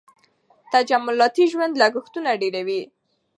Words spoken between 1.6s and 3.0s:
لګښتونه ډېروي.